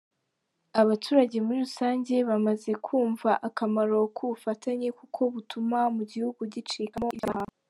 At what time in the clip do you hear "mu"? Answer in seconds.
5.95-6.03